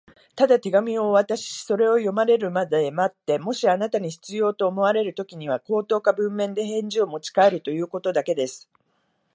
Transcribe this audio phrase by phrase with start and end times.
[0.35, 8.67] 「ただ手紙をお渡しし、それを読まれるまで待って、もしあなたに必要と思われるときには、口頭か文面で返事をもちかえるということだけです」